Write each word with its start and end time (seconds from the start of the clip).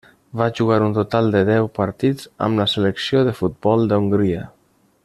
Va 0.39 0.45
jugar 0.59 0.77
un 0.85 0.95
total 0.95 1.29
de 1.35 1.41
deu 1.49 1.69
partits 1.79 2.27
amb 2.47 2.63
la 2.63 2.67
selecció 2.75 3.25
de 3.31 3.39
futbol 3.43 3.87
d'Hongria. 3.93 4.43